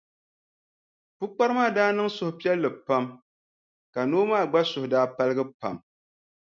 Pukpara 1.17 1.53
maa 1.57 1.69
daa 1.75 1.89
niŋ 1.97 2.07
suhupiɛlli 2.15 2.69
pam 2.85 3.05
ka 3.93 4.01
noo 4.09 4.25
maa 4.31 4.45
gba 4.49 4.61
suhu 4.69 4.87
daa 4.93 5.07
paligi 5.15 5.45
pam. 5.59 5.75